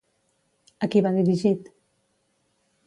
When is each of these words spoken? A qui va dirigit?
A 0.87 0.89
qui 0.95 1.03
va 1.07 1.11
dirigit? 1.19 1.71